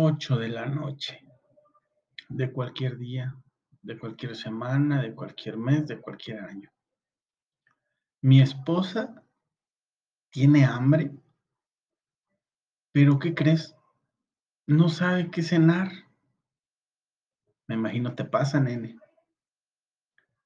[0.00, 1.20] 8 de la noche,
[2.28, 3.34] de cualquier día,
[3.82, 6.70] de cualquier semana, de cualquier mes, de cualquier año.
[8.22, 9.20] Mi esposa
[10.30, 11.10] tiene hambre,
[12.92, 13.74] pero ¿qué crees?
[14.68, 15.90] No sabe qué cenar.
[17.66, 18.96] Me imagino te pasa, nene.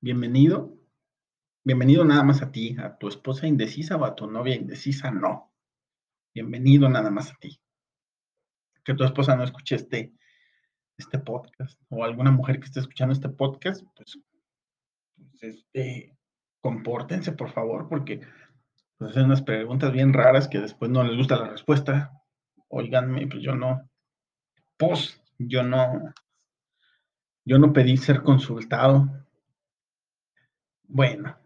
[0.00, 0.78] Bienvenido.
[1.62, 5.52] Bienvenido nada más a ti, a tu esposa indecisa o a tu novia indecisa, no.
[6.34, 7.61] Bienvenido nada más a ti
[8.84, 10.12] que tu esposa no escuche este,
[10.96, 14.18] este podcast o alguna mujer que esté escuchando este podcast, pues,
[15.16, 16.16] pues este,
[16.60, 18.20] compórtense por favor, porque
[18.98, 22.12] pues, hacen unas preguntas bien raras que después no les gusta la respuesta.
[22.68, 23.90] Oiganme, pues yo no,
[24.76, 26.14] pues yo no,
[27.44, 29.26] yo no pedí ser consultado.
[30.84, 31.36] Bueno,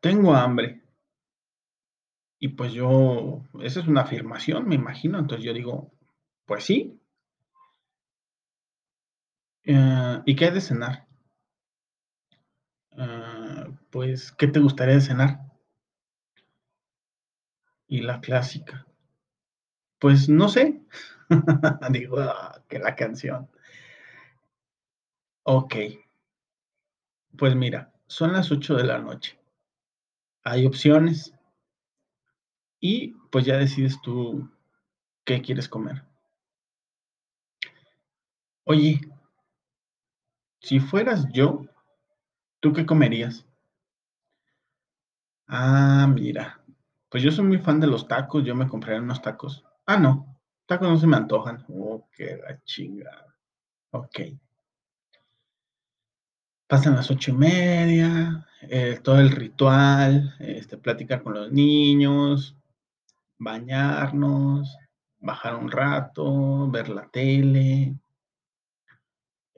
[0.00, 0.81] tengo hambre.
[2.42, 5.20] Y pues yo, esa es una afirmación, me imagino.
[5.20, 5.92] Entonces yo digo,
[6.44, 7.00] pues sí.
[9.62, 11.06] Eh, ¿Y qué hay de cenar?
[12.98, 15.38] Eh, pues, ¿qué te gustaría de cenar?
[17.86, 18.88] Y la clásica.
[20.00, 20.80] Pues no sé.
[21.90, 23.48] digo, ah, que la canción.
[25.44, 25.76] Ok.
[27.38, 29.38] Pues mira, son las 8 de la noche.
[30.42, 31.32] Hay opciones
[32.82, 34.50] y pues ya decides tú
[35.24, 36.02] qué quieres comer.
[38.64, 39.00] Oye,
[40.60, 41.64] si fueras yo,
[42.60, 43.46] ¿tú qué comerías?
[45.46, 46.60] Ah, mira,
[47.08, 49.64] pues yo soy muy fan de los tacos, yo me compraría unos tacos.
[49.86, 51.64] Ah, no, tacos no se me antojan.
[51.68, 53.36] Oh, qué la chingada.
[53.92, 54.20] Ok.
[56.66, 62.56] Pasan las ocho y media, eh, todo el ritual, este, platicar con los niños,
[63.42, 64.76] bañarnos,
[65.18, 67.94] bajar un rato, ver la tele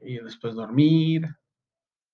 [0.02, 1.28] y después dormir.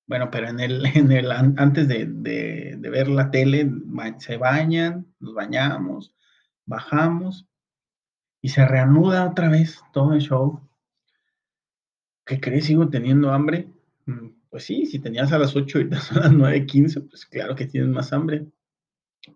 [0.07, 3.71] Bueno, pero en el, en el antes de, de ver la tele,
[4.19, 6.15] se bañan, nos bañamos,
[6.67, 7.47] bajamos
[8.43, 10.61] y se reanuda otra vez todo el show.
[12.25, 12.67] ¿Qué crees?
[12.67, 13.69] ¿Sigo teniendo hambre?
[14.07, 17.67] Mm, pues sí, si tenías a las 8 y son las 9.15, pues claro que
[17.67, 18.47] tienes más hambre.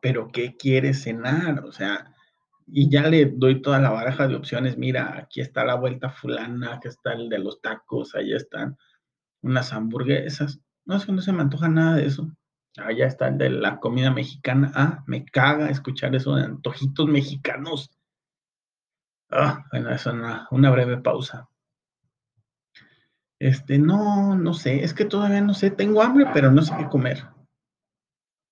[0.00, 1.64] Pero ¿qué quieres cenar?
[1.64, 2.14] O sea,
[2.66, 4.78] y ya le doy toda la baraja de opciones.
[4.78, 8.76] Mira, aquí está la vuelta fulana, aquí está el de los tacos, allá están
[9.42, 10.60] unas hamburguesas.
[10.84, 12.30] No, es que no se me antoja nada de eso.
[12.76, 14.72] Allá está el de la comida mexicana.
[14.74, 17.90] Ah, me caga escuchar eso de antojitos mexicanos.
[19.30, 21.48] Ah, bueno, es una, una breve pausa.
[23.38, 26.88] Este, no, no sé, es que todavía no sé, tengo hambre, pero no sé qué
[26.88, 27.24] comer.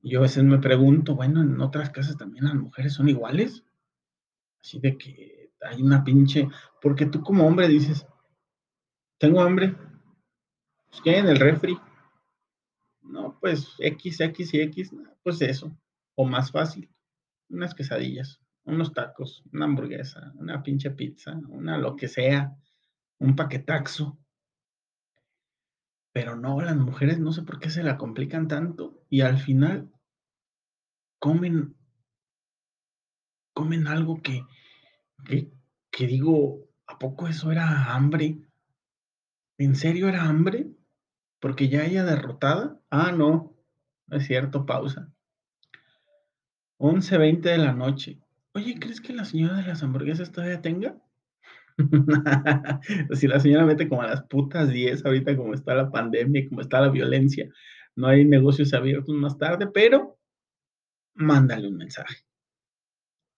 [0.02, 3.64] Yo a veces me pregunto, bueno, en otras casas también las mujeres son iguales.
[4.62, 6.48] Así de que hay una pinche,
[6.80, 8.06] porque tú como hombre dices,
[9.18, 9.76] tengo hambre,
[10.88, 11.78] pues ¿qué en el refri?
[13.02, 15.76] No, pues X, X y X, pues eso,
[16.14, 16.90] o más fácil,
[17.48, 22.56] unas quesadillas, unos tacos, una hamburguesa, una pinche pizza, una lo que sea,
[23.18, 24.18] un paquetaxo.
[26.12, 29.90] Pero no, las mujeres no sé por qué se la complican tanto y al final
[31.18, 31.76] comen
[33.52, 34.44] comen algo que,
[35.90, 38.38] que, digo, ¿a poco eso era hambre?
[39.58, 40.70] ¿En serio era hambre?
[41.40, 42.80] Porque ya ella derrotada.
[42.90, 43.54] Ah, no,
[44.06, 45.12] no es cierto, pausa.
[46.78, 48.18] 11.20 de la noche.
[48.54, 51.00] Oye, ¿crees que la señora de las hamburguesas todavía tenga?
[53.14, 56.60] si la señora mete como a las putas 10 ahorita como está la pandemia, como
[56.60, 57.48] está la violencia,
[57.96, 60.18] no hay negocios abiertos más tarde, pero
[61.14, 62.26] mándale un mensaje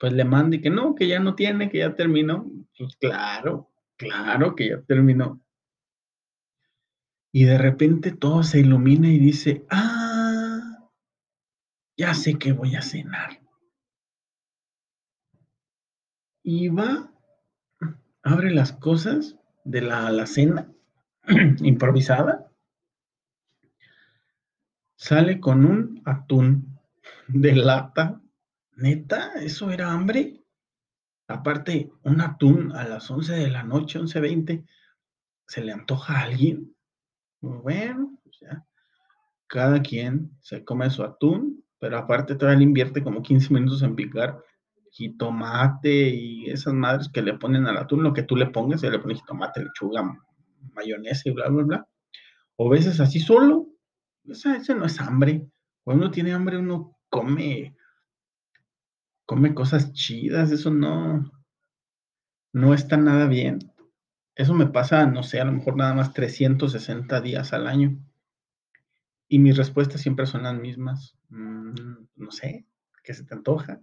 [0.04, 2.44] pues le manda y que no, que ya no tiene, que ya terminó.
[2.76, 5.40] Pues claro, claro que ya terminó.
[7.32, 10.90] Y de repente todo se ilumina y dice, ah,
[11.96, 13.40] ya sé que voy a cenar.
[16.42, 17.10] Y va,
[18.22, 20.70] abre las cosas de la alacena
[21.62, 22.52] improvisada,
[24.96, 26.78] sale con un atún
[27.28, 28.20] de lata
[28.76, 29.32] ¿Neta?
[29.36, 30.44] ¿Eso era hambre?
[31.28, 34.66] Aparte, un atún a las 11 de la noche, 11.20,
[35.46, 36.74] ¿se le antoja a alguien?
[37.40, 38.64] Bueno, o sea,
[39.46, 43.94] cada quien se come su atún, pero aparte todavía le invierte como 15 minutos en
[43.94, 44.42] picar
[44.90, 48.90] jitomate y esas madres que le ponen al atún, lo que tú le pongas, se
[48.90, 50.02] le pone jitomate, lechuga,
[50.72, 51.88] mayonesa y bla, bla, bla.
[52.56, 53.66] O veces así solo,
[54.24, 55.46] esa, no es hambre.
[55.82, 57.74] Cuando uno tiene hambre, uno come
[59.26, 61.30] come cosas chidas, eso no,
[62.52, 63.58] no está nada bien.
[64.36, 67.98] Eso me pasa, no sé, a lo mejor nada más 360 días al año.
[69.28, 71.16] Y mis respuestas siempre son las mismas.
[71.28, 71.74] Mm,
[72.16, 72.66] no sé,
[73.02, 73.80] ¿qué se te antoja?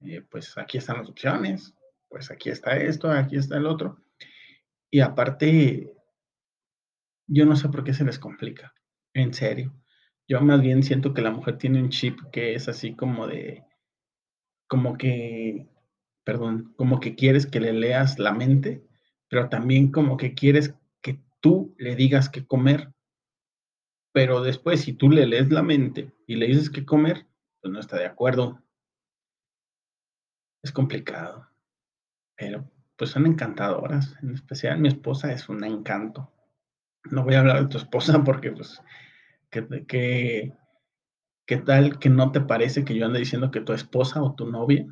[0.00, 1.74] Eh, pues aquí están las opciones,
[2.08, 3.98] pues aquí está esto, aquí está el otro.
[4.90, 5.92] Y aparte,
[7.26, 8.74] yo no sé por qué se les complica,
[9.12, 9.74] en serio.
[10.26, 13.62] Yo más bien siento que la mujer tiene un chip que es así como de,
[14.74, 15.68] como que,
[16.24, 18.84] perdón, como que quieres que le leas la mente,
[19.28, 22.92] pero también como que quieres que tú le digas qué comer.
[24.12, 27.24] Pero después, si tú le lees la mente y le dices qué comer,
[27.60, 28.64] pues no está de acuerdo.
[30.64, 31.46] Es complicado,
[32.34, 34.16] pero pues son encantadoras.
[34.24, 36.32] En especial mi esposa es un encanto.
[37.12, 38.82] No voy a hablar de tu esposa porque pues
[39.52, 40.52] que,
[41.46, 44.50] ¿qué tal que no te parece que yo ande diciendo que tu esposa o tu
[44.50, 44.86] novia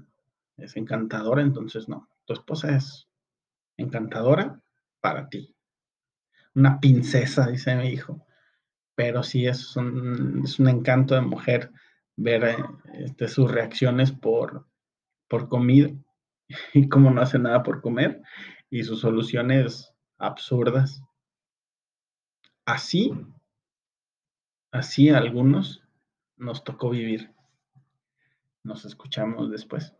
[0.56, 1.42] es encantadora?
[1.42, 3.08] Entonces no, tu esposa es
[3.76, 4.60] encantadora
[5.00, 5.54] para ti.
[6.54, 8.26] Una princesa, dice mi hijo.
[8.94, 11.72] Pero sí es un, es un encanto de mujer
[12.16, 12.56] ver eh,
[12.94, 14.68] este, sus reacciones por,
[15.28, 15.90] por comida
[16.74, 18.22] y cómo no hace nada por comer
[18.68, 21.02] y sus soluciones absurdas.
[22.66, 23.12] Así
[24.72, 25.81] Así algunos
[26.42, 27.32] nos tocó vivir.
[28.64, 29.94] Nos escuchamos después.